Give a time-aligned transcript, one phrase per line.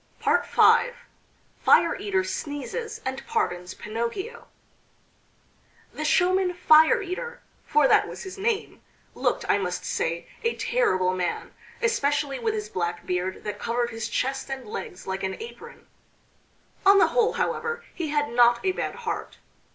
[0.25, 0.31] V.
[1.61, 4.47] FIRE EATER SNEEZES AND PARDONS PINOCCHIO
[5.93, 8.81] The showman Fire eater for that was his name
[9.13, 11.53] looked, I must say, a terrible man,
[11.83, 15.85] especially with his black beard that covered his chest and legs like an apron.
[16.83, 19.37] On the whole, however, he had not a bad heart.